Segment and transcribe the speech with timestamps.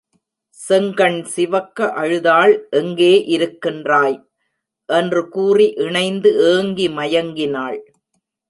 [0.57, 4.17] செங்கண்சிவக்க அழுதாள் எங்கே இருக்கின்றாய்?
[4.89, 7.79] என்று கூறி இணைந்து ஏங்கி மயங்கினாள்.